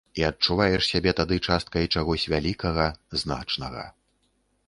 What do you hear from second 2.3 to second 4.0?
вялікага, значнага.